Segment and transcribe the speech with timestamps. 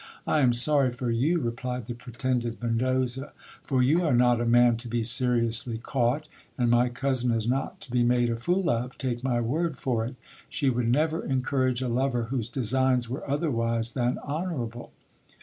[0.25, 4.75] I am sorry for you, replied the pretended Mendoza, for you are not a man
[4.77, 6.27] to be seriously caught,
[6.57, 10.03] and my cousin is not to be made a fool of, take my word for
[10.03, 10.15] it.
[10.49, 14.91] She would never encourage a lover whose designs were otherwise than honourable.